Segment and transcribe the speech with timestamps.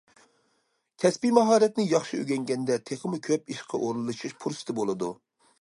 [1.03, 5.17] كەسپىي ماھارەتنى ياخشى ئۆگەنگەندە، تېخىمۇ كۆپ ئىشقا ئورۇنلىشىش پۇرسىتى بولىدۇ.